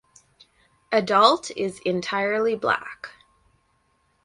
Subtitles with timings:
[0.91, 3.09] Adult is entirely black.